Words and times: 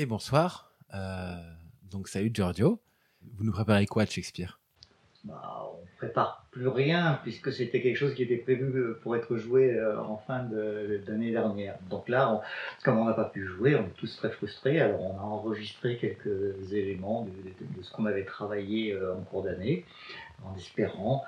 Et 0.00 0.06
bonsoir. 0.06 0.70
Euh, 0.94 1.34
donc, 1.90 2.06
salut 2.06 2.30
Giorgio. 2.32 2.80
Vous 3.34 3.42
nous 3.42 3.50
préparez 3.50 3.84
quoi 3.86 4.04
de 4.04 4.10
Shakespeare? 4.10 4.60
Bah, 5.24 5.72
on 5.72 5.84
prépare 5.96 6.46
plus 6.52 6.68
rien 6.68 7.18
puisque 7.24 7.52
c'était 7.52 7.82
quelque 7.82 7.96
chose 7.96 8.14
qui 8.14 8.22
était 8.22 8.36
prévu 8.36 8.94
pour 9.02 9.16
être 9.16 9.36
joué 9.36 9.74
euh, 9.74 10.00
en 10.00 10.18
fin 10.18 10.44
d'année 10.44 11.32
dernière. 11.32 11.76
Donc 11.90 12.08
là, 12.08 12.40
comme 12.84 12.96
on 12.96 13.06
n'a 13.06 13.12
pas 13.12 13.24
pu 13.24 13.44
jouer, 13.44 13.74
on 13.74 13.86
est 13.86 13.96
tous 13.96 14.16
très 14.16 14.30
frustrés. 14.30 14.80
Alors 14.80 15.00
on 15.00 15.18
a 15.18 15.22
enregistré 15.22 15.96
quelques 15.96 16.72
éléments 16.72 17.24
de, 17.24 17.82
ce 17.82 17.90
qu'on 17.90 18.06
avait 18.06 18.24
travaillé 18.24 18.92
euh, 18.92 19.16
en 19.16 19.22
cours 19.22 19.42
d'année, 19.42 19.84
en 20.44 20.54
espérant 20.54 21.24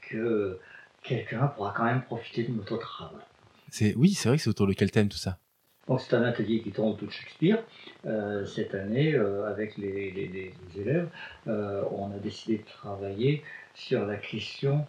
que 0.00 0.60
quelqu'un 1.02 1.48
pourra 1.48 1.74
quand 1.76 1.84
même 1.84 2.02
profiter 2.02 2.44
de 2.44 2.52
notre 2.52 2.76
travail. 2.76 3.24
Oui, 3.96 4.12
c'est 4.12 4.28
vrai 4.28 4.38
que 4.38 4.44
c'est 4.44 4.50
autour 4.50 4.68
de 4.68 4.74
quel 4.74 4.92
thème 4.92 5.08
tout 5.08 5.18
ça? 5.18 5.40
C'est 5.98 6.14
un 6.14 6.22
atelier 6.22 6.60
qui 6.60 6.70
tourne 6.70 6.90
autour 6.90 7.08
de 7.08 7.12
Shakespeare. 7.12 7.62
Euh, 8.06 8.44
cette 8.46 8.74
année, 8.74 9.14
euh, 9.14 9.48
avec 9.48 9.76
les, 9.76 10.52
élèves, 10.76 11.08
euh, 11.46 11.82
on 11.92 12.10
a 12.12 12.18
décidé 12.18 12.58
de 12.58 12.64
travailler 12.64 13.42
sur 13.74 14.06
la 14.06 14.16
question 14.16 14.86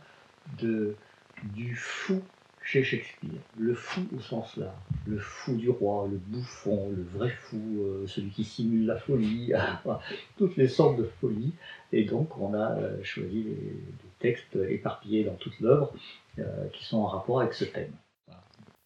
du 0.62 1.76
fou 1.76 2.22
chez 2.62 2.84
Shakespeare. 2.84 3.42
Le 3.58 3.74
fou 3.74 4.02
au 4.16 4.20
sens 4.20 4.56
large. 4.58 4.74
Le 5.06 5.18
fou 5.18 5.56
du 5.56 5.70
roi, 5.70 6.08
le 6.10 6.18
bouffon, 6.18 6.92
le 6.96 7.04
vrai 7.04 7.30
fou, 7.30 8.06
celui 8.08 8.30
qui 8.30 8.44
simule 8.44 8.86
la 8.86 8.98
folie, 8.98 9.52
toutes 10.38 10.56
les 10.58 10.68
sortes 10.68 10.98
de 10.98 11.10
folies. 11.20 11.54
Et 11.92 12.06
donc 12.06 12.38
on 12.38 12.54
a 12.54 12.78
choisi 13.04 13.44
des 13.44 13.84
textes 14.20 14.56
éparpillés 14.56 15.24
dans 15.24 15.36
toute 15.36 15.60
l'œuvre 15.60 15.94
qui 16.72 16.86
sont 16.86 17.00
en 17.00 17.08
rapport 17.08 17.42
avec 17.42 17.54
ce 17.54 17.66
thème. 17.66 17.92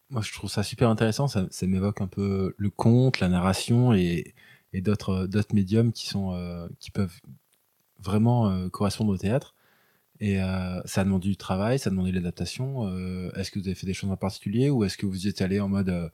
Moi, 0.10 0.22
je 0.22 0.32
trouve 0.32 0.50
ça 0.50 0.64
super 0.64 0.90
intéressant. 0.90 1.28
Ça, 1.28 1.48
m'évoque 1.64 2.02
un 2.02 2.08
peu 2.08 2.56
le 2.58 2.70
conte, 2.70 3.20
la 3.20 3.28
narration 3.28 3.94
et, 3.94 4.34
d'autres 4.74 5.26
d'autres 5.26 5.56
médiums 5.56 5.92
qui 5.92 6.06
sont 6.06 6.34
euh, 6.34 6.68
qui 6.80 6.92
peuvent 6.92 7.20
vraiment 8.00 8.52
euh, 8.52 8.70
correspondre 8.70 9.12
au 9.12 9.18
théâtre. 9.18 9.56
Et 10.20 10.42
euh, 10.42 10.80
ça 10.86 11.02
a 11.02 11.04
demandé 11.04 11.30
du 11.30 11.38
travail, 11.38 11.80
ça 11.80 11.90
a 11.90 11.92
demandé 11.92 12.12
de 12.12 12.16
l'adaptation. 12.16 12.88
est-ce 13.36 13.52
que 13.52 13.60
vous 13.60 13.68
avez 13.68 13.76
fait 13.76 13.88
des 13.88 13.94
choses 13.94 14.12
en 14.12 14.18
particulier 14.18 14.70
ou 14.70 14.84
est-ce 14.84 14.98
que 14.98 15.06
vous 15.06 15.26
y 15.26 15.30
êtes 15.30 15.42
allé 15.42 15.60
en 15.60 15.68
mode 15.68 16.12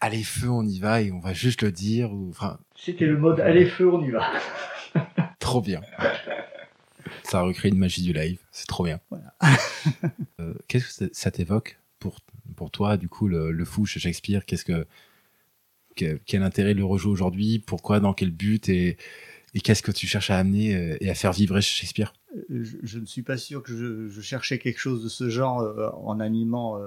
allez 0.00 0.22
feu, 0.22 0.50
on 0.50 0.64
y 0.64 0.78
va 0.78 1.00
et 1.00 1.10
on 1.10 1.20
va 1.20 1.32
juste 1.32 1.62
le 1.62 1.72
dire 1.72 2.12
ou 2.12 2.28
enfin. 2.30 2.58
C'était 2.76 3.06
le 3.06 3.18
mode 3.18 3.40
allez 3.40 3.66
feu, 3.66 3.90
on 3.90 4.02
y 4.02 4.10
va. 4.10 4.30
trop 5.38 5.60
bien. 5.60 5.80
Ça 7.24 7.40
recrée 7.42 7.70
une 7.70 7.78
magie 7.78 8.02
du 8.02 8.12
live, 8.12 8.38
c'est 8.52 8.66
trop 8.66 8.84
bien. 8.84 9.00
Qu'est-ce 10.68 10.98
que 10.98 11.10
ça 11.12 11.30
t'évoque 11.30 11.78
pour 11.98 12.20
pour 12.60 12.70
toi, 12.70 12.98
du 12.98 13.08
coup, 13.08 13.26
le, 13.26 13.64
fou 13.64 13.86
chez 13.86 14.00
Shakespeare 14.00 14.44
Qu'est-ce 14.44 14.66
que, 14.66 14.86
quel 15.94 16.42
intérêt 16.42 16.74
le 16.74 16.84
rejouer 16.84 17.10
aujourd'hui? 17.10 17.58
Pourquoi? 17.58 18.00
Dans 18.00 18.12
quel 18.12 18.30
but? 18.30 18.68
Et, 18.68 18.98
qu'est-ce 19.64 19.82
que 19.82 19.90
tu 19.90 20.06
cherches 20.06 20.28
à 20.28 20.36
amener 20.36 20.74
euh, 20.74 20.98
et 21.00 21.08
à 21.08 21.14
faire 21.14 21.32
vivre 21.32 21.58
chez 21.62 21.80
Shakespeare? 21.80 22.12
Euh, 22.36 22.64
je, 22.82 22.98
ne 22.98 23.06
suis 23.06 23.22
pas 23.22 23.36
sûr 23.36 23.62
que 23.62 24.08
je, 24.08 24.20
cherchais 24.20 24.58
quelque 24.58 24.78
chose 24.78 25.02
de 25.02 25.08
ce 25.08 25.28
genre 25.28 25.60
euh, 25.60 25.90
en 26.02 26.20
animant 26.20 26.78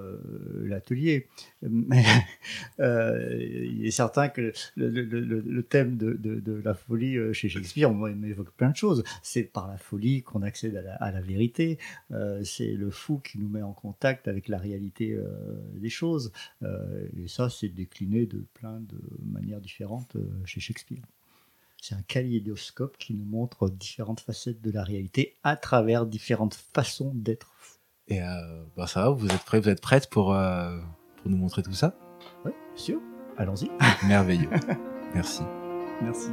l'atelier, 0.62 1.28
mais 1.62 2.04
il 2.80 3.86
est 3.86 3.92
certain 3.92 4.30
que 4.30 4.54
le, 4.76 5.62
thème 5.62 5.98
de, 5.98 6.62
la 6.64 6.74
folie 6.74 7.34
chez 7.34 7.50
Shakespeare 7.50 7.94
m'évoque 7.94 8.52
plein 8.52 8.70
de 8.70 8.76
choses. 8.76 9.04
C'est 9.22 9.44
par 9.44 9.68
la 9.68 9.78
folie 9.78 10.22
qu'on 10.24 10.42
accède 10.42 10.76
à 11.00 11.12
la, 11.12 11.22
vérité, 11.22 11.78
c'est 12.44 12.72
le 12.72 12.90
fou 12.90 13.20
qui 13.24 13.40
nous 13.40 13.50
met 13.50 13.62
en 13.62 13.74
contact 13.74 14.28
avec 14.28 14.48
la 14.48 14.58
réalité 14.58 15.18
des 15.76 15.90
choses, 15.90 16.32
et 16.62 17.28
ça 17.28 17.50
c'est 17.50 17.70
décliné 17.70 18.26
de 18.26 18.44
plein 18.54 18.80
de 18.80 18.98
manières 19.32 19.62
différentes 19.62 20.16
chez 20.46 20.60
Shakespeare. 20.60 21.02
C'est 21.84 21.96
un 21.96 22.02
kaléidoscope 22.08 22.96
qui 22.98 23.14
nous 23.14 23.26
montre 23.26 23.68
différentes 23.68 24.22
facettes 24.22 24.62
de 24.62 24.72
la 24.72 24.86
réalité 24.86 25.36
à 25.44 25.58
travers 25.58 26.06
différentes 26.06 26.54
façons 26.54 27.12
d'être 27.14 27.52
fou. 27.58 27.78
Et 28.08 28.22
euh, 28.22 28.64
bah 28.78 28.88
ça 28.88 29.02
va, 29.02 29.10
vous 29.10 29.28
êtes 29.28 29.44
prêts, 29.44 29.60
vous 29.60 29.68
êtes 29.68 29.82
prête 29.82 30.10
pour, 30.10 30.34
euh, 30.34 30.80
pour 31.18 31.30
nous 31.30 31.36
montrer 31.36 31.62
tout 31.62 31.74
ça? 31.74 31.94
Oui, 32.46 32.52
bien 32.74 32.82
sûr. 32.82 33.02
Allons-y. 33.36 33.70
Merveilleux. 34.08 34.50
Merci. 35.14 35.44
Merci. 36.02 36.30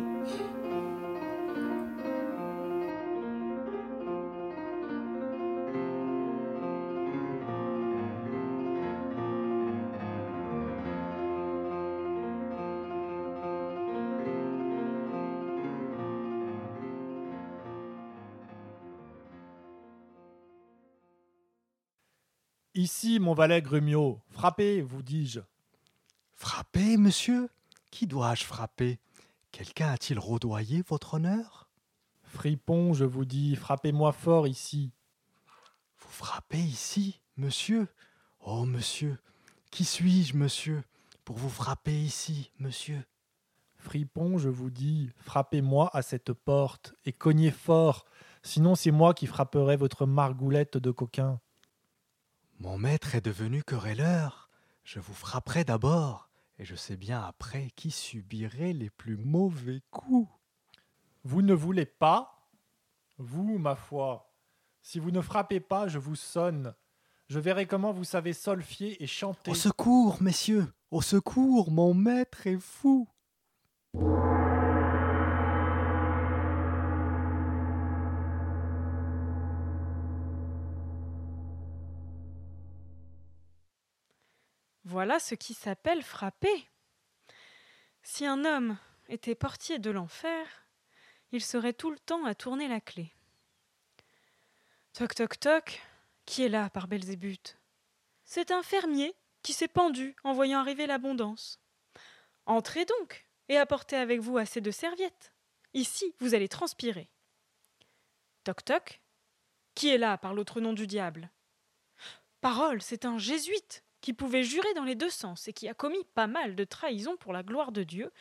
Ici, 22.74 23.18
mon 23.18 23.34
valet 23.34 23.62
Grumio, 23.62 24.20
frappez, 24.28 24.80
vous 24.80 25.02
dis-je. 25.02 25.40
Frappez, 26.34 26.96
monsieur? 26.96 27.48
Qui 27.90 28.06
dois-je 28.06 28.44
frapper? 28.44 29.00
Quelqu'un 29.50 29.90
a-t-il 29.90 30.20
rodoyé 30.20 30.84
votre 30.86 31.14
honneur? 31.14 31.68
Fripon, 32.22 32.92
je 32.92 33.04
vous 33.04 33.24
dis, 33.24 33.56
frappez-moi 33.56 34.12
fort 34.12 34.46
ici. 34.46 34.92
Vous 35.98 36.12
frappez 36.12 36.60
ici, 36.60 37.20
monsieur? 37.36 37.88
Oh, 38.38 38.64
monsieur, 38.64 39.18
qui 39.72 39.84
suis-je, 39.84 40.36
monsieur, 40.36 40.84
pour 41.24 41.36
vous 41.38 41.50
frapper 41.50 42.00
ici, 42.00 42.52
monsieur? 42.60 43.04
Fripon, 43.78 44.38
je 44.38 44.48
vous 44.48 44.70
dis, 44.70 45.10
frappez-moi 45.16 45.90
à 45.92 46.02
cette 46.02 46.32
porte, 46.32 46.94
et 47.04 47.12
cognez 47.12 47.50
fort, 47.50 48.06
sinon 48.44 48.76
c'est 48.76 48.92
moi 48.92 49.12
qui 49.12 49.26
frapperai 49.26 49.76
votre 49.76 50.06
margoulette 50.06 50.78
de 50.78 50.92
coquin. 50.92 51.40
Mon 52.60 52.76
maître 52.76 53.14
est 53.14 53.22
devenu 53.22 53.62
querelleur. 53.62 54.50
Je 54.84 55.00
vous 55.00 55.14
frapperai 55.14 55.64
d'abord, 55.64 56.28
et 56.58 56.66
je 56.66 56.74
sais 56.74 56.98
bien 56.98 57.22
après 57.22 57.70
qui 57.74 57.90
subirait 57.90 58.74
les 58.74 58.90
plus 58.90 59.16
mauvais 59.16 59.80
coups. 59.90 60.30
Vous 61.24 61.40
ne 61.40 61.54
voulez 61.54 61.86
pas? 61.86 62.50
Vous, 63.16 63.56
ma 63.56 63.76
foi. 63.76 64.30
Si 64.82 64.98
vous 64.98 65.10
ne 65.10 65.22
frappez 65.22 65.60
pas, 65.60 65.88
je 65.88 65.98
vous 65.98 66.16
sonne. 66.16 66.74
Je 67.28 67.38
verrai 67.38 67.66
comment 67.66 67.92
vous 67.92 68.04
savez 68.04 68.34
solfier 68.34 69.02
et 69.02 69.06
chanter. 69.06 69.50
Au 69.50 69.54
secours, 69.54 70.18
messieurs 70.20 70.70
Au 70.90 71.00
secours, 71.00 71.70
mon 71.70 71.94
maître 71.94 72.46
est 72.46 72.60
fou 72.60 73.08
Voilà 85.00 85.18
ce 85.18 85.34
qui 85.34 85.54
s'appelle 85.54 86.02
frapper. 86.02 86.68
Si 88.02 88.26
un 88.26 88.44
homme 88.44 88.76
était 89.08 89.34
portier 89.34 89.78
de 89.78 89.90
l'enfer, 89.90 90.46
il 91.32 91.42
serait 91.42 91.72
tout 91.72 91.90
le 91.90 91.98
temps 91.98 92.26
à 92.26 92.34
tourner 92.34 92.68
la 92.68 92.82
clé. 92.82 93.10
Toc 94.92 95.14
toc 95.14 95.40
toc, 95.40 95.80
qui 96.26 96.42
est 96.42 96.50
là 96.50 96.68
par 96.68 96.86
Belzébuth? 96.86 97.56
C'est 98.26 98.50
un 98.50 98.62
fermier 98.62 99.14
qui 99.40 99.54
s'est 99.54 99.68
pendu 99.68 100.14
en 100.22 100.34
voyant 100.34 100.58
arriver 100.58 100.86
l'abondance. 100.86 101.58
Entrez 102.44 102.84
donc 102.84 103.26
et 103.48 103.56
apportez 103.56 103.96
avec 103.96 104.20
vous 104.20 104.36
assez 104.36 104.60
de 104.60 104.70
serviettes. 104.70 105.32
Ici, 105.72 106.14
vous 106.18 106.34
allez 106.34 106.48
transpirer. 106.48 107.08
Toc 108.44 108.62
toc, 108.66 109.00
qui 109.74 109.88
est 109.88 109.96
là 109.96 110.18
par 110.18 110.34
l'autre 110.34 110.60
nom 110.60 110.74
du 110.74 110.86
diable? 110.86 111.30
Parole, 112.42 112.82
c'est 112.82 113.06
un 113.06 113.16
jésuite 113.16 113.82
qui 114.00 114.12
pouvait 114.12 114.42
jurer 114.42 114.72
dans 114.74 114.84
les 114.84 114.94
deux 114.94 115.10
sens 115.10 115.48
et 115.48 115.52
qui 115.52 115.68
a 115.68 115.74
commis 115.74 116.04
pas 116.14 116.26
mal 116.26 116.56
de 116.56 116.64
trahisons 116.64 117.16
pour 117.16 117.32
la 117.32 117.42
gloire 117.42 117.72
de 117.72 117.82
Dieu, 117.82 118.12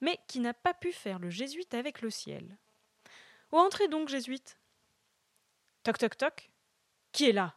mais 0.00 0.18
qui 0.28 0.40
n'a 0.40 0.54
pas 0.54 0.74
pu 0.74 0.92
faire 0.92 1.18
le 1.18 1.30
jésuite 1.30 1.74
avec 1.74 2.02
le 2.02 2.10
ciel. 2.10 2.58
Où 3.52 3.58
entrez 3.58 3.88
donc, 3.88 4.08
jésuite? 4.08 4.58
Toc 5.82 5.98
toc 5.98 6.16
toc 6.16 6.50
Qui 7.12 7.28
est 7.28 7.32
là? 7.32 7.56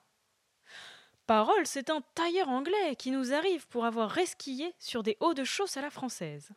Parole, 1.25 1.67
c'est 1.67 1.89
un 1.89 2.01
tailleur 2.15 2.47
anglais 2.47 2.95
qui 2.95 3.11
nous 3.11 3.33
arrive 3.33 3.67
pour 3.67 3.85
avoir 3.85 4.09
resquillé 4.09 4.73
sur 4.79 5.03
des 5.03 5.17
hauts 5.19 5.33
de 5.33 5.43
chausse 5.43 5.75
à 5.75 5.81
la 5.81 5.89
française. 5.89 6.51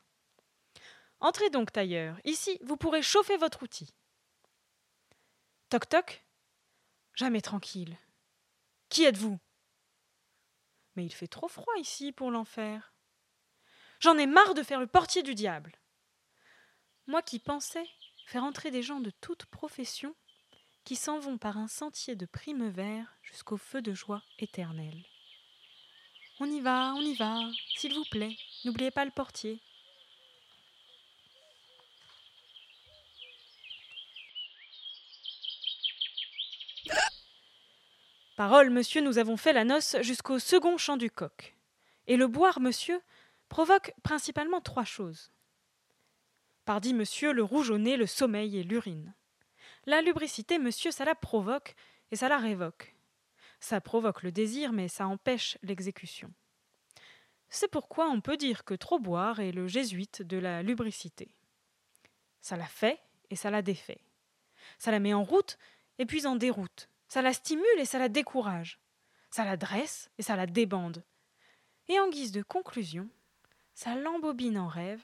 Entrez 1.19 1.50
donc, 1.50 1.73
tailleur, 1.73 2.19
ici 2.25 2.59
vous 2.62 2.77
pourrez 2.77 3.03
chauffer 3.03 3.37
votre 3.37 3.62
outil. 3.62 3.95
Toc 5.69 5.89
toc 5.89 6.25
Jamais 7.15 7.41
tranquille. 7.41 7.97
Qui 8.89 9.05
êtes-vous? 9.05 9.39
Mais 11.00 11.06
il 11.06 11.14
fait 11.14 11.29
trop 11.29 11.49
froid 11.49 11.73
ici 11.79 12.12
pour 12.12 12.31
l'enfer. 12.31 12.93
J'en 14.00 14.19
ai 14.19 14.26
marre 14.26 14.52
de 14.52 14.62
faire 14.62 14.81
le 14.81 14.87
portier 14.87 15.23
du 15.23 15.35
diable. 15.35 15.73
Moi 17.06 17.23
qui 17.23 17.38
pensais 17.38 17.87
faire 18.26 18.44
entrer 18.44 18.70
des 18.70 18.82
gens 18.82 19.00
de 19.00 19.08
toute 19.08 19.47
profession 19.47 20.14
qui 20.85 20.97
s'en 20.97 21.19
vont 21.19 21.38
par 21.38 21.56
un 21.56 21.69
sentier 21.69 22.17
de 22.17 22.29
vert 22.69 23.17
jusqu'au 23.23 23.56
feu 23.56 23.81
de 23.81 23.94
joie 23.94 24.23
éternelle. 24.38 25.02
On 26.38 26.50
y 26.50 26.61
va, 26.61 26.93
on 26.94 27.00
y 27.00 27.14
va, 27.14 27.41
s'il 27.76 27.94
vous 27.94 28.05
plaît, 28.11 28.37
n'oubliez 28.67 28.91
pas 28.91 29.06
le 29.06 29.11
portier. 29.11 29.62
Parole, 38.41 38.71
monsieur, 38.71 39.03
nous 39.03 39.19
avons 39.19 39.37
fait 39.37 39.53
la 39.53 39.65
noce 39.65 39.97
jusqu'au 40.01 40.39
second 40.39 40.79
chant 40.79 40.97
du 40.97 41.11
coq. 41.11 41.55
Et 42.07 42.17
le 42.17 42.27
boire, 42.27 42.59
monsieur, 42.59 43.03
provoque 43.51 43.93
principalement 44.03 44.63
trois 44.63 44.87
choses. 44.87 45.31
Pardi, 46.65 46.95
monsieur, 46.95 47.35
le 47.35 47.43
rouge 47.43 47.69
au 47.69 47.77
nez, 47.77 47.99
le 47.99 48.07
sommeil 48.07 48.57
et 48.57 48.63
l'urine. 48.63 49.13
La 49.85 50.01
lubricité, 50.01 50.59
monsieur, 50.59 50.91
ça 50.91 51.05
la 51.05 51.15
provoque 51.15 51.75
et 52.13 52.17
ça 52.17 52.31
la 52.31 52.39
révoque. 52.39 52.97
Ça 53.61 53.79
provoque 53.83 54.23
le 54.23 54.33
désir, 54.33 54.73
mais 54.73 54.89
ça 54.89 55.07
empêche 55.07 55.59
l'exécution. 55.63 56.33
C'est 57.51 57.71
pourquoi 57.71 58.09
on 58.09 58.23
peut 58.23 58.39
dire 58.39 58.65
que 58.65 58.73
trop 58.73 58.99
boire 58.99 59.41
est 59.41 59.53
le 59.53 59.69
jésuite 59.69 60.23
de 60.23 60.39
la 60.39 60.63
lubricité. 60.63 61.35
Ça 62.41 62.57
la 62.57 62.69
fait 62.69 63.03
et 63.29 63.37
ça 63.37 63.51
la 63.51 63.61
défait. 63.61 64.01
Ça 64.79 64.91
la 64.91 64.99
met 64.99 65.13
en 65.13 65.25
route 65.25 65.59
et 65.99 66.07
puis 66.07 66.27
en 66.27 66.37
déroute. 66.37 66.89
Ça 67.11 67.23
la 67.23 67.33
stimule 67.33 67.67
et 67.79 67.85
ça 67.85 67.99
la 67.99 68.09
décourage. 68.09 68.79
Ça 69.33 69.45
la 69.45 69.57
dresse 69.57 70.12
et 70.19 70.23
ça 70.23 70.37
la 70.37 70.47
débande. 70.47 71.05
Et 71.89 71.99
en 71.99 72.09
guise 72.09 72.31
de 72.31 72.41
conclusion, 72.41 73.11
ça 73.75 73.97
l'embobine 73.97 74.57
en 74.57 74.69
rêve, 74.69 75.03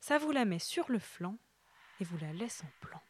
ça 0.00 0.18
vous 0.18 0.32
la 0.32 0.44
met 0.44 0.58
sur 0.58 0.90
le 0.90 0.98
flanc 0.98 1.38
et 2.00 2.04
vous 2.04 2.18
la 2.18 2.32
laisse 2.32 2.64
en 2.64 2.86
plan. 2.86 3.00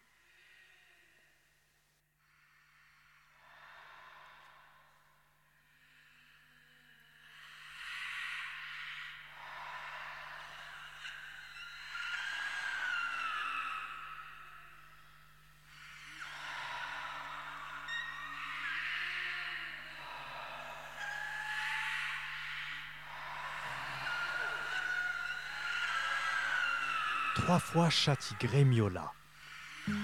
Trois 27.47 27.61
fois 27.61 27.91
Chatigré 27.91 28.65
miaula. 28.65 29.13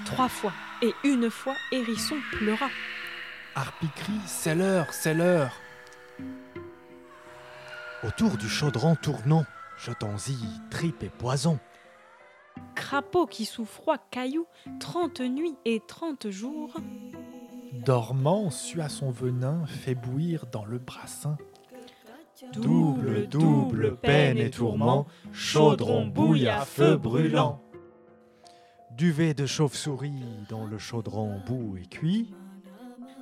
Trois 0.04 0.28
fois 0.28 0.52
et 0.80 0.94
une 1.02 1.28
fois 1.28 1.56
Hérisson 1.72 2.14
pleura. 2.30 2.68
Harpie 3.56 3.90
crie 3.96 4.20
C'est 4.26 4.54
l'heure, 4.54 4.94
c'est 4.94 5.12
l'heure. 5.12 5.50
Autour 8.04 8.36
du 8.36 8.48
chaudron 8.48 8.94
tournant, 8.94 9.44
jetons-y 9.76 10.36
tripes 10.70 11.02
et 11.02 11.08
poison. 11.08 11.58
Crapaud 12.76 13.26
qui 13.26 13.44
sous 13.44 13.64
froid 13.64 13.98
caillou, 14.12 14.46
trente 14.78 15.20
nuits 15.20 15.56
et 15.64 15.82
trente 15.88 16.30
jours. 16.30 16.76
Dormant, 17.72 18.50
sua 18.50 18.88
son 18.88 19.10
venin, 19.10 19.66
fait 19.66 19.96
bouillir 19.96 20.46
dans 20.46 20.64
le 20.64 20.78
brassin. 20.78 21.36
Double, 22.52 23.28
double 23.28 23.96
peine 23.96 24.36
et 24.36 24.50
tourment, 24.50 25.06
chaudron 25.32 26.06
bouille 26.06 26.48
à 26.48 26.64
feu 26.64 26.96
brûlant. 26.96 27.62
Duvet 28.96 29.32
de 29.32 29.46
chauve-souris 29.46 30.24
dans 30.50 30.66
le 30.66 30.76
chaudron 30.76 31.40
bout 31.46 31.76
et 31.78 31.86
cuit. 31.86 32.34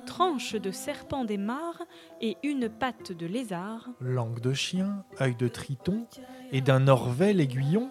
Tranche 0.05 0.55
de 0.55 0.71
serpent 0.71 1.23
des 1.23 1.37
mares 1.37 1.83
et 2.19 2.37
une 2.43 2.67
patte 2.67 3.11
de 3.11 3.25
lézard. 3.25 3.89
Langue 4.01 4.41
de 4.41 4.53
chien, 4.53 5.05
œil 5.21 5.35
de 5.35 5.47
triton 5.47 6.07
et 6.51 6.61
d'un 6.61 6.87
orvet 6.87 7.33
l'aiguillon. 7.33 7.89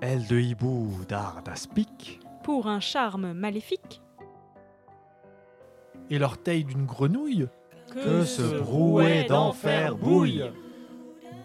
Aile 0.00 0.26
de 0.26 0.38
hibou 0.38 0.90
d'ard 1.08 1.42
d'aspic. 1.44 2.20
Pour 2.44 2.66
un 2.66 2.80
charme 2.80 3.32
maléfique. 3.32 4.00
Et 6.08 6.18
l'orteil 6.18 6.64
d'une 6.64 6.86
grenouille. 6.86 7.48
Que 7.92 8.24
ce 8.24 8.58
brouet 8.60 9.24
d'enfer 9.24 9.94
bouille. 9.96 10.50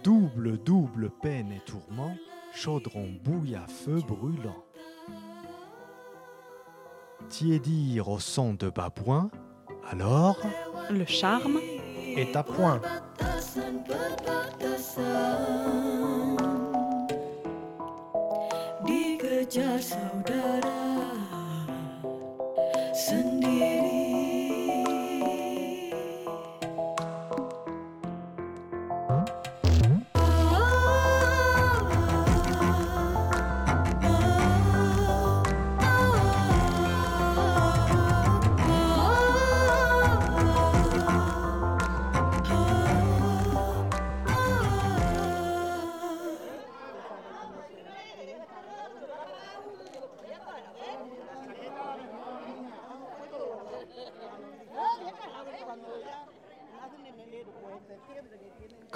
Double, 0.03 0.57
double 0.57 1.09
peine 1.21 1.51
et 1.51 1.61
tourment, 1.65 2.15
chaudron 2.53 3.09
bouille 3.23 3.55
à 3.55 3.67
feu 3.67 4.01
brûlant. 4.07 4.63
Tiédir 7.27 8.07
au 8.07 8.19
son 8.19 8.53
de 8.53 8.69
babouin, 8.69 9.29
alors 9.89 10.37
Le 10.89 11.05
charme. 11.05 11.59
est 12.15 12.35
à 12.35 12.43
point. 12.43 12.81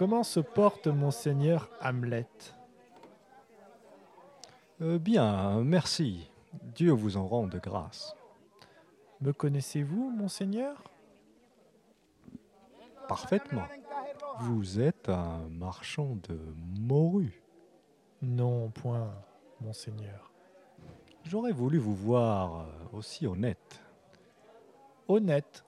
Comment 0.01 0.23
se 0.23 0.39
porte 0.39 0.87
monseigneur 0.87 1.69
Hamlet? 1.79 2.25
Euh, 4.81 4.97
Bien, 4.97 5.61
merci. 5.63 6.27
Dieu 6.73 6.91
vous 6.91 7.17
en 7.17 7.27
rende 7.27 7.55
grâce. 7.61 8.15
Me 9.19 9.31
connaissez-vous, 9.31 10.09
monseigneur? 10.09 10.81
Parfaitement. 13.07 13.67
Vous 14.39 14.79
êtes 14.79 15.07
un 15.07 15.47
marchand 15.51 16.17
de 16.27 16.39
morues. 16.79 17.39
Non, 18.23 18.71
point, 18.71 19.13
monseigneur. 19.59 20.31
J'aurais 21.25 21.51
voulu 21.51 21.77
vous 21.77 21.93
voir 21.93 22.61
euh, 22.61 22.97
aussi 22.97 23.27
honnête. 23.27 23.79
Honnête, 25.07 25.63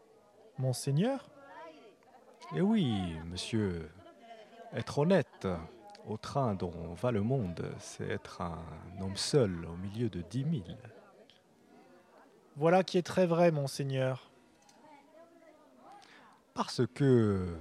monseigneur? 0.58 1.30
Eh 2.56 2.62
oui, 2.62 3.16
monsieur, 3.30 3.92
être 4.74 5.00
honnête 5.00 5.48
au 6.08 6.18
train 6.18 6.56
dont 6.56 6.94
va 6.94 7.12
le 7.12 7.22
monde, 7.22 7.74
c'est 7.80 8.10
être 8.10 8.42
un 8.42 8.64
homme 9.02 9.16
seul 9.16 9.66
au 9.66 9.78
milieu 9.78 10.10
de 10.10 10.22
dix 10.22 10.46
mille. 10.46 10.78
Voilà 12.56 12.84
qui 12.84 12.98
est 12.98 13.06
très 13.06 13.26
vrai, 13.26 13.52
monseigneur. 13.52 14.32
Parce 16.54 16.86
que 16.94 17.58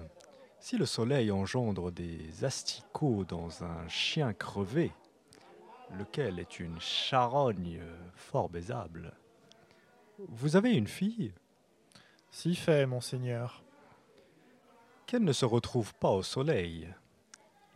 si 0.60 0.76
le 0.76 0.86
soleil 0.86 1.30
engendre 1.30 1.90
des 1.90 2.44
asticots 2.44 3.24
dans 3.24 3.64
un 3.64 3.88
chien 3.88 4.32
crevé, 4.32 4.92
lequel 5.98 6.38
est 6.38 6.60
une 6.60 6.80
charogne 6.80 7.80
fort 8.14 8.48
baisable, 8.48 9.12
vous 10.28 10.56
avez 10.56 10.72
une 10.74 10.86
fille? 10.86 11.32
Si 12.30 12.54
fait, 12.54 12.86
monseigneur. 12.86 13.62
qu'elle 15.12 15.24
ne 15.24 15.32
se 15.34 15.44
retrouve 15.44 15.94
pas 15.96 16.10
au 16.10 16.22
soleil. 16.22 16.88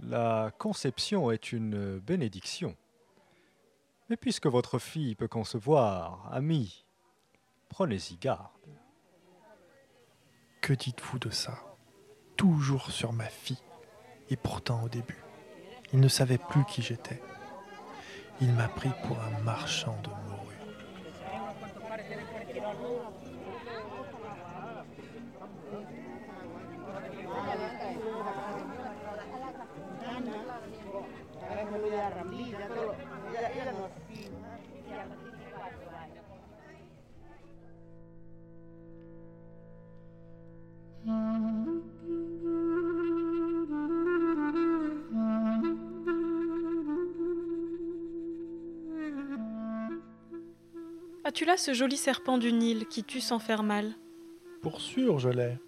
La 0.00 0.52
conception 0.58 1.30
est 1.30 1.52
une 1.52 1.98
bénédiction. 1.98 2.76
Mais 4.08 4.16
puisque 4.16 4.46
votre 4.46 4.78
fille 4.78 5.14
peut 5.14 5.28
concevoir, 5.28 6.28
ami, 6.32 6.84
prenez-y 7.68 8.16
garde. 8.16 8.50
Que 10.60 10.74
dites-vous 10.74 11.18
de 11.18 11.30
ça? 11.30 11.58
Toujours 12.36 12.90
sur 12.90 13.12
ma 13.12 13.28
fille. 13.28 13.62
Et 14.28 14.36
pourtant 14.36 14.82
au 14.82 14.88
début, 14.88 15.24
il 15.92 16.00
ne 16.00 16.08
savait 16.08 16.38
plus 16.38 16.64
qui 16.66 16.82
j'étais. 16.82 17.22
Il 18.40 18.52
m'a 18.52 18.68
pris 18.68 18.90
pour 19.06 19.18
un 19.20 19.40
marchand 19.40 19.96
de 20.02 20.10
As-tu 51.24 51.44
là 51.44 51.56
ce 51.56 51.74
joli 51.74 51.96
serpent 51.96 52.38
du 52.38 52.52
Nil 52.52 52.86
qui 52.86 53.04
tue 53.04 53.20
sans 53.20 53.38
faire 53.38 53.62
mal? 53.62 53.94
Pour 54.62 54.80
sûr, 54.80 55.18
je 55.18 55.28
l'ai. 55.28 55.58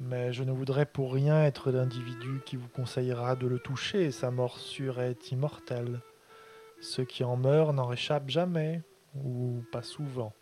Mais 0.00 0.32
je 0.32 0.44
ne 0.44 0.50
voudrais 0.50 0.86
pour 0.86 1.12
rien 1.12 1.44
être 1.44 1.70
l'individu 1.70 2.40
qui 2.46 2.56
vous 2.56 2.68
conseillera 2.68 3.36
de 3.36 3.46
le 3.46 3.58
toucher, 3.58 4.10
sa 4.10 4.30
morsure 4.30 4.98
est 4.98 5.30
immortelle. 5.30 6.00
Ceux 6.80 7.04
qui 7.04 7.22
en 7.22 7.36
meurent 7.36 7.74
n'en 7.74 7.86
réchappent 7.86 8.30
jamais, 8.30 8.80
ou 9.14 9.62
pas 9.70 9.82
souvent. 9.82 10.32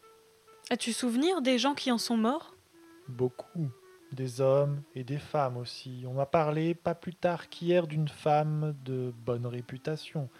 As-tu 0.71 0.93
souvenir 0.93 1.43
des 1.43 1.59
gens 1.59 1.75
qui 1.75 1.91
en 1.91 1.99
sont 1.99 2.17
morts? 2.17 2.55
Beaucoup. 3.09 3.69
Des 4.12 4.41
hommes 4.41 4.83
et 4.95 5.03
des 5.03 5.19
femmes 5.19 5.57
aussi. 5.57 6.05
On 6.07 6.15
m'a 6.15 6.27
parlé 6.27 6.77
pas 6.77 6.95
plus 6.95 7.15
tard 7.15 7.49
qu'hier 7.49 7.88
d'une 7.88 8.09
femme 8.09 8.77
de 8.85 9.12
bonne 9.27 9.47
réputation, 9.47 10.31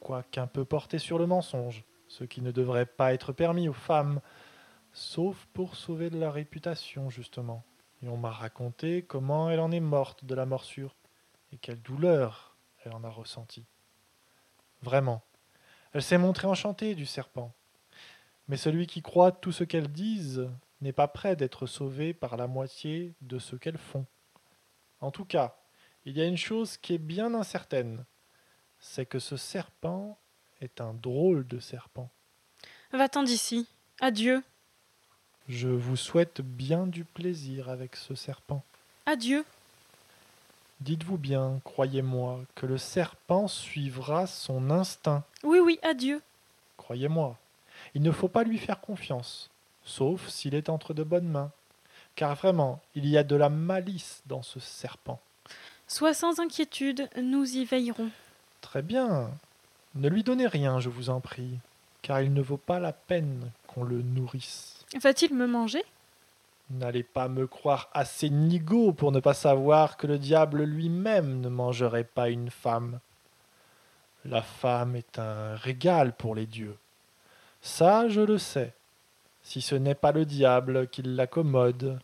quoiqu'un 0.00 0.46
peu 0.46 0.66
portée 0.66 0.98
sur 0.98 1.18
le 1.18 1.26
mensonge, 1.26 1.82
ce 2.08 2.24
qui 2.24 2.42
ne 2.42 2.52
devrait 2.52 2.84
pas 2.84 3.14
être 3.14 3.32
permis 3.32 3.70
aux 3.70 3.72
femmes, 3.72 4.20
sauf 4.92 5.46
pour 5.54 5.76
sauver 5.76 6.10
de 6.10 6.18
la 6.18 6.30
réputation, 6.30 7.08
justement. 7.08 7.64
Et 8.02 8.08
on 8.08 8.16
m'a 8.16 8.30
raconté 8.30 9.02
comment 9.02 9.50
elle 9.50 9.60
en 9.60 9.70
est 9.70 9.80
morte 9.80 10.24
de 10.24 10.34
la 10.34 10.46
morsure, 10.46 10.94
et 11.52 11.56
quelle 11.56 11.80
douleur 11.80 12.56
elle 12.84 12.92
en 12.92 13.04
a 13.04 13.08
ressenti. 13.08 13.64
Vraiment, 14.82 15.22
elle 15.92 16.02
s'est 16.02 16.18
montrée 16.18 16.46
enchantée 16.46 16.94
du 16.94 17.06
serpent. 17.06 17.52
Mais 18.48 18.56
celui 18.56 18.86
qui 18.86 19.00
croit 19.00 19.32
tout 19.32 19.52
ce 19.52 19.64
qu'elles 19.64 19.90
disent 19.90 20.50
n'est 20.80 20.92
pas 20.92 21.08
prêt 21.08 21.36
d'être 21.36 21.66
sauvé 21.66 22.12
par 22.12 22.36
la 22.36 22.46
moitié 22.46 23.14
de 23.22 23.38
ce 23.38 23.56
qu'elles 23.56 23.78
font. 23.78 24.04
En 25.00 25.10
tout 25.10 25.24
cas, 25.24 25.56
il 26.04 26.16
y 26.16 26.20
a 26.20 26.26
une 26.26 26.36
chose 26.36 26.76
qui 26.76 26.94
est 26.94 26.98
bien 26.98 27.32
incertaine, 27.34 28.04
c'est 28.78 29.06
que 29.06 29.18
ce 29.18 29.36
serpent 29.38 30.18
est 30.60 30.80
un 30.80 30.92
drôle 30.92 31.46
de 31.46 31.58
serpent. 31.58 32.10
Va-t'en 32.92 33.22
d'ici. 33.22 33.66
Adieu. 34.00 34.42
Je 35.48 35.68
vous 35.68 35.96
souhaite 35.96 36.40
bien 36.40 36.86
du 36.86 37.04
plaisir 37.04 37.68
avec 37.68 37.96
ce 37.96 38.14
serpent. 38.14 38.62
Adieu. 39.04 39.44
Dites-vous 40.80 41.18
bien, 41.18 41.60
croyez-moi, 41.64 42.40
que 42.54 42.64
le 42.64 42.78
serpent 42.78 43.46
suivra 43.46 44.26
son 44.26 44.70
instinct. 44.70 45.22
Oui, 45.42 45.58
oui, 45.58 45.78
adieu. 45.82 46.22
Croyez-moi, 46.78 47.36
il 47.94 48.02
ne 48.02 48.10
faut 48.10 48.28
pas 48.28 48.42
lui 48.42 48.58
faire 48.58 48.80
confiance, 48.80 49.50
sauf 49.84 50.28
s'il 50.28 50.54
est 50.54 50.68
entre 50.68 50.94
de 50.94 51.02
bonnes 51.02 51.28
mains. 51.28 51.50
Car 52.16 52.34
vraiment, 52.34 52.80
il 52.94 53.06
y 53.06 53.18
a 53.18 53.24
de 53.24 53.36
la 53.36 53.48
malice 53.48 54.22
dans 54.26 54.42
ce 54.42 54.60
serpent. 54.60 55.20
Sois 55.88 56.14
sans 56.14 56.40
inquiétude, 56.40 57.08
nous 57.20 57.44
y 57.56 57.64
veillerons. 57.64 58.10
Très 58.62 58.82
bien. 58.82 59.30
Ne 59.94 60.08
lui 60.08 60.22
donnez 60.22 60.46
rien, 60.46 60.80
je 60.80 60.88
vous 60.88 61.10
en 61.10 61.20
prie, 61.20 61.58
car 62.02 62.22
il 62.22 62.32
ne 62.32 62.42
vaut 62.42 62.56
pas 62.56 62.80
la 62.80 62.92
peine 62.92 63.50
qu'on 63.66 63.84
le 63.84 64.00
nourrisse. 64.00 64.73
Va-t-il 65.00 65.34
me 65.34 65.46
manger? 65.46 65.84
N'allez 66.70 67.02
pas 67.02 67.28
me 67.28 67.46
croire 67.46 67.90
assez 67.92 68.30
nigaud 68.30 68.92
pour 68.92 69.12
ne 69.12 69.20
pas 69.20 69.34
savoir 69.34 69.96
que 69.96 70.06
le 70.06 70.18
diable 70.18 70.62
lui-même 70.62 71.40
ne 71.40 71.48
mangerait 71.48 72.04
pas 72.04 72.30
une 72.30 72.50
femme. 72.50 73.00
La 74.24 74.40
femme 74.40 74.96
est 74.96 75.18
un 75.18 75.54
régal 75.56 76.14
pour 76.14 76.34
les 76.34 76.46
dieux. 76.46 76.76
Ça, 77.60 78.08
je 78.08 78.22
le 78.22 78.38
sais, 78.38 78.72
si 79.42 79.60
ce 79.60 79.74
n'est 79.74 79.94
pas 79.94 80.12
le 80.12 80.24
diable 80.24 80.88
qui 80.88 81.02
l'accommode. 81.02 81.98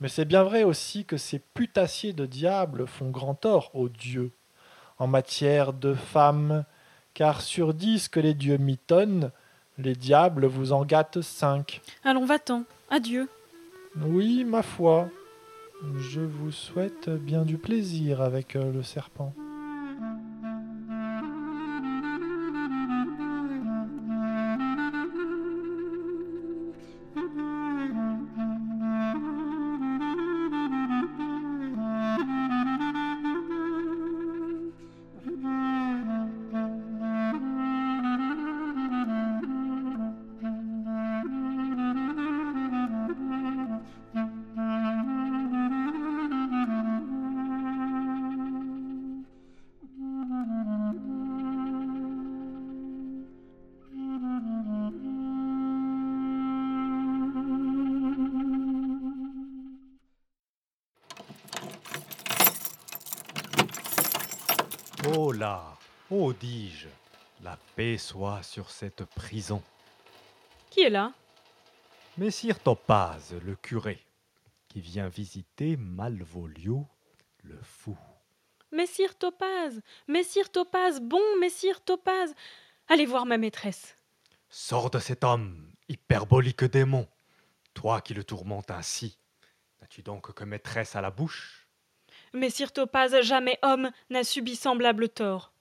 Mais 0.00 0.08
c'est 0.08 0.24
bien 0.24 0.44
vrai 0.44 0.62
aussi 0.62 1.04
que 1.04 1.16
ces 1.16 1.38
putassiers 1.38 2.12
de 2.12 2.26
diable 2.26 2.86
font 2.86 3.10
grand 3.10 3.34
tort 3.34 3.70
aux 3.74 3.88
dieux 3.88 4.30
en 4.98 5.06
matière 5.06 5.72
de 5.72 5.94
femmes, 5.94 6.64
car 7.14 7.40
sur 7.40 7.74
dix 7.74 8.08
que 8.08 8.20
les 8.20 8.34
dieux 8.34 8.58
mitonnent, 8.58 9.30
les 9.78 9.94
diables 9.94 10.46
vous 10.46 10.72
en 10.72 10.84
gâtent 10.84 11.20
cinq. 11.22 11.80
Allons, 12.04 12.24
va-t'en. 12.24 12.64
Adieu. 12.90 13.28
Oui, 14.04 14.44
ma 14.44 14.62
foi, 14.62 15.08
je 15.98 16.20
vous 16.20 16.52
souhaite 16.52 17.08
bien 17.08 17.42
du 17.42 17.56
plaisir 17.56 18.20
avec 18.20 18.56
euh, 18.56 18.72
le 18.72 18.82
serpent. 18.82 19.32
Oh 65.04 65.30
là, 65.30 65.76
oh 66.10 66.32
dis-je, 66.32 66.88
la 67.42 67.58
paix 67.76 67.98
soit 67.98 68.42
sur 68.42 68.70
cette 68.70 69.04
prison. 69.04 69.62
Qui 70.70 70.80
est 70.80 70.90
là? 70.90 71.12
Messire 72.16 72.58
Topaz, 72.58 73.34
le 73.44 73.54
curé, 73.56 74.02
qui 74.68 74.80
vient 74.80 75.08
visiter 75.08 75.76
Malvolio, 75.76 76.86
le 77.42 77.58
fou. 77.62 77.96
Messire 78.72 79.16
Topaz 79.16 79.80
Messire 80.08 80.50
Topaz 80.50 81.00
Bon, 81.00 81.22
Messire 81.40 81.84
Topaz 81.84 82.34
Allez 82.88 83.06
voir 83.06 83.26
ma 83.26 83.38
maîtresse. 83.38 83.96
Sors 84.48 84.90
de 84.90 84.98
cet 84.98 85.24
homme, 85.24 85.72
hyperbolique 85.88 86.64
démon, 86.64 87.06
toi 87.74 88.00
qui 88.00 88.14
le 88.14 88.24
tourmentes 88.24 88.70
ainsi. 88.70 89.18
N'as-tu 89.80 90.02
donc 90.02 90.32
que 90.32 90.44
maîtresse 90.44 90.96
à 90.96 91.00
la 91.00 91.10
bouche? 91.10 91.65
Messire 92.32 92.72
Topaz, 92.72 93.20
jamais 93.22 93.58
homme 93.62 93.90
n'a 94.10 94.24
subi 94.24 94.56
semblable 94.56 95.08
tort. 95.08 95.52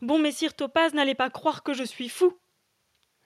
Bon, 0.00 0.18
Messire 0.18 0.54
Topaz, 0.54 0.94
n'allez 0.94 1.14
pas 1.14 1.30
croire 1.30 1.62
que 1.62 1.74
je 1.74 1.84
suis 1.84 2.08
fou. 2.08 2.38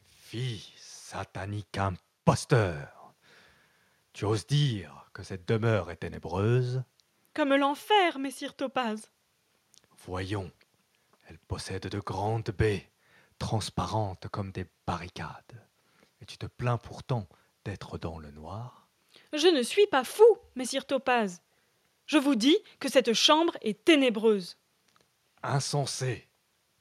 Fille 0.02 0.62
satanique 0.76 1.78
imposteur, 1.78 3.14
tu 4.12 4.24
oses 4.24 4.46
dire 4.46 5.10
que 5.12 5.22
cette 5.22 5.46
demeure 5.48 5.90
est 5.90 5.96
ténébreuse? 5.96 6.84
Comme 7.34 7.54
l'enfer, 7.54 8.18
Messire 8.18 8.54
Topaz. 8.54 9.10
Voyons, 10.06 10.50
elle 11.28 11.38
possède 11.38 11.86
de 11.86 11.98
grandes 11.98 12.50
baies, 12.56 12.90
transparentes 13.38 14.28
comme 14.28 14.52
des 14.52 14.66
barricades. 14.86 15.66
Et 16.20 16.26
tu 16.26 16.38
te 16.38 16.46
plains 16.46 16.78
pourtant 16.78 17.28
d'être 17.64 17.98
dans 17.98 18.18
le 18.18 18.30
noir? 18.30 18.88
Je 19.32 19.48
ne 19.48 19.62
suis 19.62 19.86
pas 19.88 20.04
fou, 20.04 20.24
Messire 20.54 20.86
Topaz. 20.86 21.40
Je 22.10 22.18
vous 22.18 22.34
dis 22.34 22.58
que 22.80 22.88
cette 22.88 23.12
chambre 23.12 23.56
est 23.60 23.84
ténébreuse. 23.84 24.56
Insensé, 25.44 26.26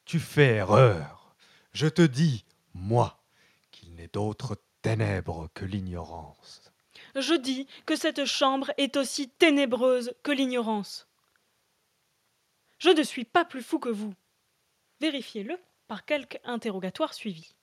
tu 0.03 0.19
fais 0.19 0.55
erreur. 0.55 1.35
Je 1.71 1.85
te 1.85 2.01
dis, 2.01 2.45
moi, 2.73 3.21
qu'il 3.69 3.93
n'est 3.93 4.07
d'autre 4.07 4.59
ténèbres 4.81 5.47
que 5.53 5.65
l'ignorance. 5.65 6.71
Je 7.13 7.35
dis 7.35 7.67
que 7.85 7.95
cette 7.95 8.25
chambre 8.25 8.71
est 8.77 8.97
aussi 8.97 9.29
ténébreuse 9.29 10.15
que 10.23 10.31
l'ignorance. 10.31 11.07
Je 12.79 12.89
ne 12.89 13.03
suis 13.03 13.25
pas 13.25 13.45
plus 13.45 13.61
fou 13.61 13.77
que 13.77 13.89
vous. 13.89 14.15
Vérifiez-le 14.99 15.59
par 15.87 16.05
quelque 16.05 16.39
interrogatoire 16.43 17.13
suivi. 17.13 17.53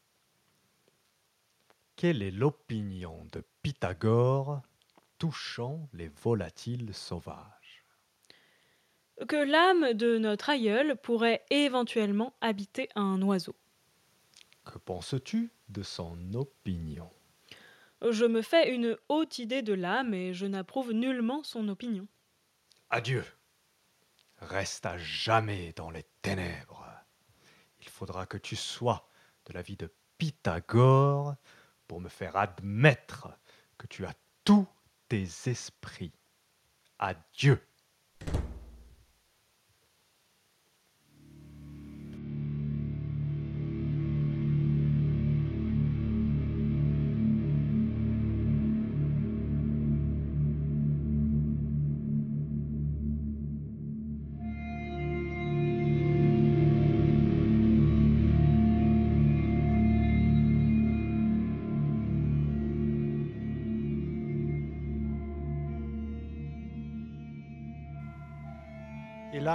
Quelle 1.96 2.22
est 2.22 2.30
l'opinion 2.30 3.26
de 3.32 3.42
Pythagore 3.62 4.62
touchant 5.18 5.88
les 5.94 6.10
volatiles 6.22 6.94
sauvages? 6.94 7.55
Que 9.28 9.36
l'âme 9.36 9.94
de 9.94 10.18
notre 10.18 10.50
aïeul 10.50 10.96
pourrait 10.96 11.44
éventuellement 11.50 12.34
habiter 12.40 12.88
un 12.94 13.22
oiseau. 13.22 13.56
Que 14.64 14.78
penses-tu 14.78 15.50
de 15.68 15.82
son 15.82 16.34
opinion? 16.34 17.08
Je 18.10 18.26
me 18.26 18.42
fais 18.42 18.74
une 18.74 18.96
haute 19.08 19.38
idée 19.38 19.62
de 19.62 19.72
l'âme 19.72 20.12
et 20.12 20.34
je 20.34 20.44
n'approuve 20.44 20.92
nullement 20.92 21.42
son 21.42 21.68
opinion. 21.68 22.06
Adieu. 22.90 23.24
Reste 24.38 24.84
à 24.84 24.98
jamais 24.98 25.72
dans 25.76 25.90
les 25.90 26.04
ténèbres. 26.20 26.86
Il 27.80 27.88
faudra 27.88 28.26
que 28.26 28.36
tu 28.36 28.54
sois 28.54 29.08
de 29.46 29.54
l'avis 29.54 29.76
de 29.76 29.90
Pythagore 30.18 31.36
pour 31.88 32.00
me 32.00 32.08
faire 32.08 32.36
admettre 32.36 33.28
que 33.78 33.86
tu 33.86 34.04
as 34.04 34.14
tous 34.44 34.66
tes 35.08 35.26
esprits. 35.46 36.12
Adieu. 36.98 37.60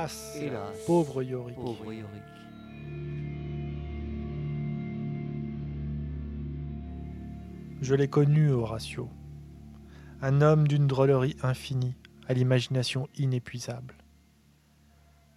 Hélas, 0.01 0.35
Hélas, 0.35 0.85
pauvre 0.87 1.21
Yorick. 1.21 1.55
pauvre 1.55 1.93
Yorick. 1.93 2.23
Je 7.81 7.93
l'ai 7.93 8.07
connu, 8.07 8.49
Horatio. 8.49 9.11
Un 10.23 10.41
homme 10.41 10.67
d'une 10.67 10.87
drôlerie 10.87 11.37
infinie, 11.43 11.95
à 12.27 12.33
l'imagination 12.33 13.09
inépuisable. 13.15 13.95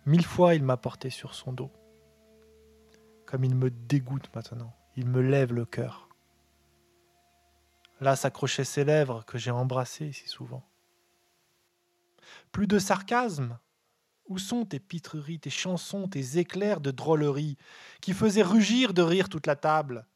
Mille 0.07 0.25
fois 0.25 0.55
il 0.55 0.63
m'a 0.63 0.79
porté 0.79 1.11
sur 1.11 1.35
son 1.35 1.53
dos. 1.53 1.71
Comme 3.27 3.45
il 3.45 3.55
me 3.55 3.69
dégoûte 3.69 4.35
maintenant, 4.35 4.75
il 4.97 5.07
me 5.07 5.21
lève 5.21 5.53
le 5.53 5.67
cœur. 5.67 6.09
Là 8.01 8.17
s'accrochaient 8.17 8.65
ses 8.65 8.85
lèvres 8.85 9.27
que 9.27 9.37
j'ai 9.37 9.51
embrassées 9.51 10.13
si 10.13 10.27
souvent. 10.27 10.65
Plus 12.51 12.67
de 12.67 12.79
sarcasme 12.79 13.59
Où 14.27 14.39
sont 14.39 14.65
tes 14.65 14.81
pitreries, 14.81 15.41
tes 15.41 15.51
chansons, 15.51 16.09
tes 16.09 16.39
éclairs 16.39 16.81
de 16.81 16.91
drôlerie 16.91 17.57
qui 18.01 18.13
faisaient 18.13 18.43
rugir 18.43 18.95
de 18.95 19.03
rire 19.03 19.29
toute 19.29 19.47
la 19.47 19.57
table? 19.57 20.07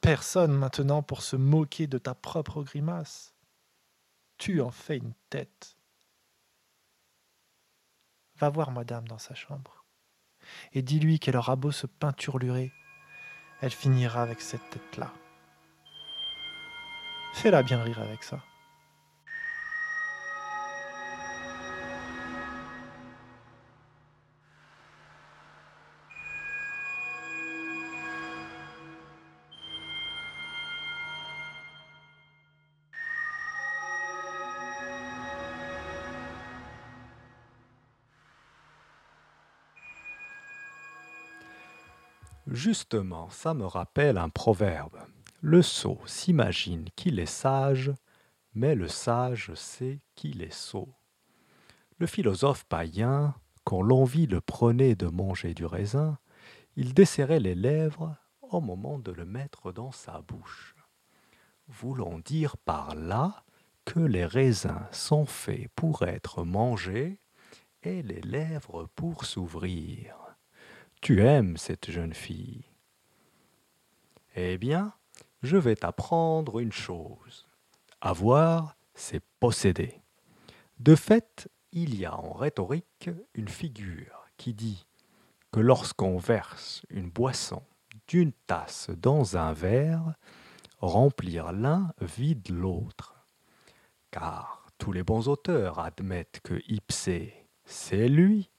Personne 0.00 0.52
maintenant 0.52 1.02
pour 1.02 1.22
se 1.22 1.34
moquer 1.34 1.86
de 1.88 1.98
ta 1.98 2.14
propre 2.14 2.62
grimace. 2.62 3.34
Tu 4.36 4.60
en 4.60 4.70
fais 4.70 4.98
une 4.98 5.14
tête. 5.30 5.76
Va 8.36 8.48
voir 8.48 8.70
madame 8.70 9.08
dans 9.08 9.18
sa 9.18 9.34
chambre 9.34 9.78
et 10.72 10.82
dis-lui 10.82 11.18
qu'elle 11.18 11.36
aura 11.36 11.56
beau 11.56 11.70
se 11.70 11.86
peinturlurer, 11.86 12.72
elle 13.60 13.70
finira 13.70 14.22
avec 14.22 14.40
cette 14.40 14.68
tête-là. 14.70 15.12
Fais-la 17.34 17.62
bien 17.62 17.82
rire 17.82 18.00
avec 18.00 18.22
ça. 18.22 18.42
Justement, 42.58 43.30
ça 43.30 43.54
me 43.54 43.64
rappelle 43.64 44.18
un 44.18 44.30
proverbe. 44.30 44.98
Le 45.40 45.62
sot 45.62 46.00
s'imagine 46.06 46.88
qu'il 46.96 47.20
est 47.20 47.24
sage, 47.24 47.92
mais 48.52 48.74
le 48.74 48.88
sage 48.88 49.54
sait 49.54 50.00
qu'il 50.16 50.42
est 50.42 50.52
sot. 50.52 50.88
Le 51.98 52.08
philosophe 52.08 52.64
païen, 52.64 53.36
quand 53.62 53.80
l'envie 53.80 54.26
le 54.26 54.40
prenait 54.40 54.96
de 54.96 55.06
manger 55.06 55.54
du 55.54 55.66
raisin, 55.66 56.18
il 56.74 56.94
desserrait 56.94 57.38
les 57.38 57.54
lèvres 57.54 58.16
au 58.42 58.60
moment 58.60 58.98
de 58.98 59.12
le 59.12 59.24
mettre 59.24 59.70
dans 59.70 59.92
sa 59.92 60.20
bouche. 60.22 60.74
Voulant 61.68 62.18
dire 62.18 62.56
par 62.56 62.96
là 62.96 63.44
que 63.84 64.00
les 64.00 64.26
raisins 64.26 64.84
sont 64.90 65.26
faits 65.26 65.68
pour 65.76 66.02
être 66.02 66.42
mangés 66.42 67.20
et 67.84 68.02
les 68.02 68.20
lèvres 68.20 68.88
pour 68.96 69.26
s'ouvrir. 69.26 70.17
Tu 71.00 71.22
aimes 71.24 71.56
cette 71.56 71.90
jeune 71.90 72.14
fille. 72.14 72.64
Eh 74.34 74.58
bien, 74.58 74.92
je 75.42 75.56
vais 75.56 75.76
t'apprendre 75.76 76.58
une 76.58 76.72
chose. 76.72 77.46
Avoir, 78.00 78.76
c'est 78.94 79.22
posséder. 79.40 80.02
De 80.80 80.94
fait, 80.94 81.48
il 81.72 81.94
y 81.94 82.04
a 82.04 82.16
en 82.16 82.32
rhétorique 82.32 83.10
une 83.34 83.48
figure 83.48 84.26
qui 84.36 84.54
dit 84.54 84.86
que 85.52 85.60
lorsqu'on 85.60 86.18
verse 86.18 86.82
une 86.90 87.10
boisson 87.10 87.62
d'une 88.08 88.32
tasse 88.46 88.90
dans 88.90 89.36
un 89.36 89.52
verre, 89.52 90.14
remplir 90.78 91.52
l'un 91.52 91.92
vide 92.00 92.48
l'autre. 92.50 93.14
Car 94.10 94.66
tous 94.78 94.92
les 94.92 95.02
bons 95.02 95.28
auteurs 95.28 95.78
admettent 95.78 96.40
que 96.42 96.60
Ipsée, 96.68 97.46
c'est 97.64 98.08
lui. 98.08 98.50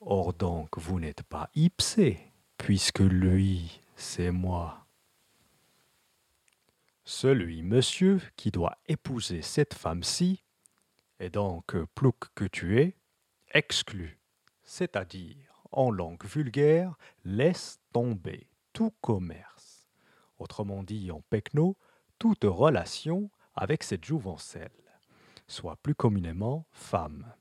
Or 0.00 0.32
donc 0.32 0.78
vous 0.78 1.00
n'êtes 1.00 1.22
pas 1.24 1.50
Ipsée, 1.54 2.32
puisque 2.56 3.00
lui, 3.00 3.80
c'est 3.96 4.30
moi. 4.30 4.86
Celui, 7.04 7.62
monsieur, 7.62 8.20
qui 8.36 8.50
doit 8.50 8.78
épouser 8.86 9.42
cette 9.42 9.74
femme-ci, 9.74 10.44
et 11.20 11.30
donc 11.30 11.76
plouc 11.94 12.16
que 12.34 12.44
tu 12.44 12.80
es, 12.80 12.96
exclu, 13.52 14.20
c'est-à-dire, 14.62 15.64
en 15.72 15.90
langue 15.90 16.24
vulgaire, 16.24 16.96
laisse 17.24 17.80
tomber 17.92 18.48
tout 18.72 18.92
commerce. 19.00 19.88
Autrement 20.38 20.82
dit, 20.82 21.10
en 21.10 21.22
pecno, 21.22 21.76
toute 22.18 22.44
relation 22.44 23.30
avec 23.56 23.82
cette 23.82 24.04
jouvencelle, 24.04 24.70
soit 25.48 25.76
plus 25.76 25.94
communément 25.94 26.66
femme. 26.70 27.32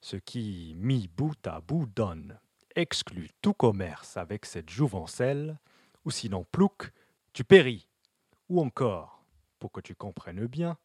Ce 0.00 0.16
qui, 0.16 0.74
mis 0.76 1.08
bout 1.08 1.46
à 1.46 1.60
bout, 1.60 1.86
donne, 1.86 2.38
exclut 2.74 3.30
tout 3.42 3.54
commerce 3.54 4.16
avec 4.16 4.46
cette 4.46 4.70
jouvencelle, 4.70 5.58
ou 6.04 6.10
sinon 6.10 6.44
plouc, 6.44 6.90
tu 7.32 7.44
péris, 7.44 7.86
ou 8.48 8.60
encore, 8.60 9.24
pour 9.58 9.70
que 9.72 9.80
tu 9.80 9.94
comprennes 9.94 10.46
bien, 10.46 10.78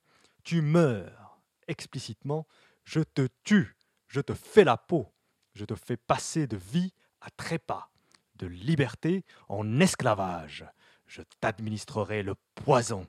tu 0.43 0.61
meurs 0.61 1.39
explicitement, 1.67 2.45
je 2.83 2.99
te 2.99 3.27
tue, 3.43 3.75
je 4.07 4.21
te 4.21 4.33
fais 4.33 4.63
la 4.63 4.77
peau, 4.77 5.11
je 5.53 5.65
te 5.65 5.75
fais 5.75 5.97
passer 5.97 6.45
de 6.45 6.57
vie 6.57 6.93
à 7.21 7.29
trépas, 7.31 7.89
de 8.35 8.47
liberté 8.47 9.23
en 9.47 9.79
esclavage. 9.79 10.65
Je 11.07 11.21
t'administrerai 11.39 12.21
le 12.21 12.35
poison, 12.53 13.07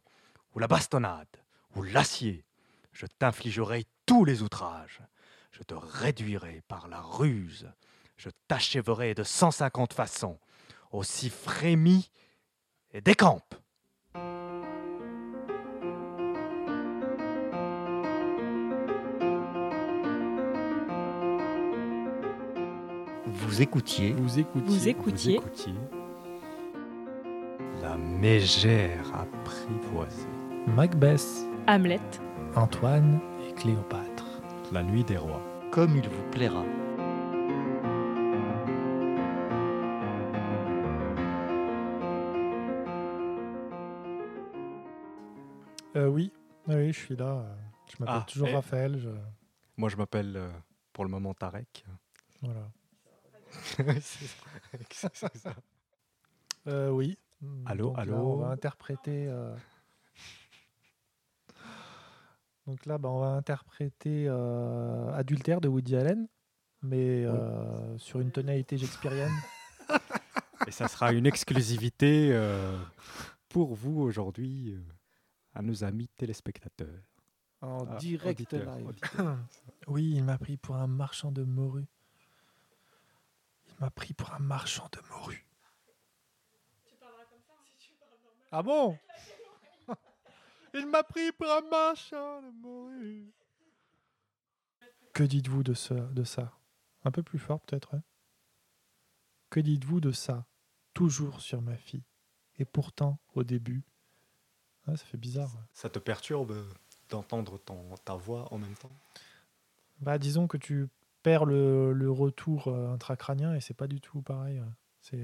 ou 0.55 0.59
la 0.59 0.69
bastonnade, 0.69 1.27
ou 1.75 1.83
l'acier. 1.83 2.45
Je 2.93 3.07
t'infligerai 3.07 3.85
tous 4.07 4.25
les 4.25 4.43
outrages. 4.43 5.03
Je 5.57 5.63
te 5.63 5.75
réduirai 5.75 6.63
par 6.69 6.87
la 6.87 7.01
ruse. 7.01 7.73
Je 8.19 8.29
t'achèverai 8.47 9.15
de 9.15 9.23
cent 9.23 9.51
cinquante 9.51 9.95
façons. 9.95 10.39
Aussi 10.93 11.31
frémis 11.31 12.11
et 12.93 13.01
décampe. 13.01 13.55
Vous 23.25 23.63
écoutiez 23.63 24.13
Vous 24.13 24.39
écoutiez. 24.39 24.67
Vous 24.67 24.89
écoutiez 24.89 25.39
Vous 25.39 25.47
écoutiez 25.47 25.75
La 27.81 27.97
mégère 27.97 29.11
apprivoisée. 29.15 30.29
Macbeth, 30.67 31.47
Hamlet. 31.67 32.01
Antoine 32.55 33.21
et 33.49 33.55
Cléopâtre. 33.55 34.16
La 34.73 34.83
nuit 34.83 35.05
des 35.05 35.17
rois. 35.17 35.43
comme 35.73 35.97
il 35.97 36.09
vous 36.09 36.31
plaira. 36.31 36.65
Euh, 45.97 46.09
oui, 46.09 46.33
oui, 46.67 46.93
je 46.93 46.99
suis 46.99 47.17
là. 47.17 47.39
euh, 47.41 47.55
Je 47.89 47.97
m'appelle 48.01 48.21
Ah, 48.23 48.27
toujours 48.29 48.49
et- 48.49 48.55
Raphaël. 48.55 48.99
je- 48.99 49.09
Moi, 49.77 49.89
je 49.89 49.97
m'appelle 49.97 50.37
euh, 50.37 50.51
pour 50.93 51.05
le 51.05 51.11
moment 51.11 51.35
Tarek. 51.35 51.85
Voilà. 52.43 52.71
c'est 54.01 55.37
ça. 55.39 55.55
Euh, 56.67 56.91
oui. 56.91 57.19
Allô, 57.65 57.89
Donc 57.89 57.97
là, 57.97 58.03
allô 58.03 58.15
on 58.17 58.37
va 58.37 58.49
interpréter. 58.49 59.29
Donc 62.67 62.85
là, 62.87 62.99
bah, 62.99 63.09
on 63.11 63.21
va 63.21 63.29
interpréter 63.29 64.27
euh, 64.29 65.13
Adultère 65.13 65.61
de 65.61 65.69
Woody 65.69 65.97
Allen, 65.97 66.27
mais 66.83 67.25
euh, 67.25 67.97
sur 67.99 68.21
une 68.21 68.33
tonalité 68.33 68.77
shakespearienne. 68.77 69.33
Et 70.67 70.73
ça 70.73 70.89
sera 70.89 71.13
une 71.13 71.27
exclusivité 71.27 72.31
euh, 72.33 72.77
pour 73.49 73.75
vous 73.75 74.01
aujourd'hui, 74.01 74.73
euh, 74.73 74.81
à 75.55 75.63
nos 75.63 75.85
amis 75.85 76.09
téléspectateurs. 76.17 76.89
En 77.61 77.87
Ah, 77.89 77.97
direct 77.99 78.41
auditeur, 78.41 78.75
live. 78.77 78.89
auditeur. 78.89 79.39
Oui, 79.87 80.13
il 80.17 80.25
m'a 80.25 80.37
pris 80.37 80.57
pour 80.57 80.75
un 80.77 80.89
marchand 80.89 81.31
de 81.31 81.45
morue. 81.45 81.87
Il 83.69 83.75
m'a 83.81 83.91
pris 83.91 84.13
pour 84.15 84.33
un 84.35 84.41
marchand 84.41 84.89
de 84.93 84.99
morue. 85.11 85.47
Ah 88.51 88.63
bon? 88.63 88.99
Il 90.79 90.87
m'a 90.87 91.03
pris 91.03 91.33
pour 91.33 91.51
un 91.51 91.63
de 91.63 92.61
morue. 92.61 93.33
Que 95.15 95.23
dites-vous 95.25 95.63
de, 95.63 95.73
ce, 95.73 95.95
de 95.95 96.23
ça? 96.23 96.53
Un 97.05 97.11
peu 97.11 97.23
plus 97.23 97.39
fort 97.39 97.61
peut-être. 97.61 97.95
hein? 97.95 98.03
Que 99.49 99.61
dites-vous 99.61 100.01
de 100.01 100.13
ça? 100.13 100.45
Toujours 100.93 101.41
sur 101.41 101.63
ma 101.63 101.77
fille. 101.77 102.05
Et 102.59 102.67
pourtant, 102.67 103.19
au 103.35 103.43
début, 103.43 103.85
ah, 104.87 104.97
ça 104.97 105.05
fait 105.07 105.17
bizarre. 105.17 105.51
Ça 105.73 105.89
te 105.89 105.99
perturbe 105.99 106.55
d'entendre 107.09 107.59
ta 108.05 108.15
voix 108.15 108.53
en 108.53 108.59
même 108.59 108.75
temps? 108.75 108.93
Bah, 110.01 110.19
disons 110.19 110.47
que 110.47 110.59
tu 110.59 110.89
perds 111.23 111.47
le, 111.47 111.95
le 111.95 112.11
retour 112.11 112.69
euh, 112.69 112.93
intracrânien 112.93 113.55
et 113.55 113.61
c'est 113.61 113.73
pas 113.75 113.87
du 113.87 114.01
tout 114.03 114.21
pareil. 114.21 114.61
t'as 115.11 115.17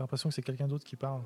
l'impression 0.00 0.28
que 0.28 0.34
c'est 0.34 0.42
quelqu'un 0.42 0.68
d'autre 0.68 0.84
qui 0.84 0.96
parle. 0.96 1.24